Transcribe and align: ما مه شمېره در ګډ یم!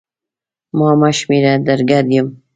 ما 0.77 0.89
مه 0.99 1.09
شمېره 1.17 1.53
در 1.67 1.79
ګډ 1.89 2.05
یم! 2.15 2.27